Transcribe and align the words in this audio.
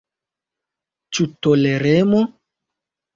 Ĉu 1.17 1.25
toleremo? 1.47 2.23